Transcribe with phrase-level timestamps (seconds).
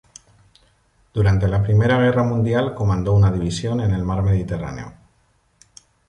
[1.13, 4.95] Durante la primera guerra mundial comandó una división en el mar Mediterráneo.